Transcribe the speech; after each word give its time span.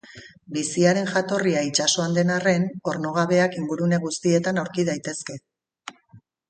Biziaren 0.53 1.09
jatorria 1.11 1.61
itsasoan 1.67 2.17
den 2.17 2.33
arren, 2.37 2.65
ornogabeak 2.93 3.59
ingurune 3.63 4.01
guztietan 4.09 4.63
aurki 4.65 4.89
daitezke. 4.93 5.43